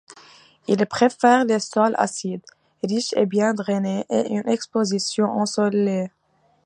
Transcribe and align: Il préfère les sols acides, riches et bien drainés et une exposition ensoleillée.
Il 0.67 0.83
préfère 0.87 1.45
les 1.45 1.59
sols 1.59 1.93
acides, 1.99 2.41
riches 2.83 3.13
et 3.13 3.27
bien 3.27 3.53
drainés 3.53 4.07
et 4.09 4.33
une 4.33 4.49
exposition 4.49 5.25
ensoleillée. 5.25 6.09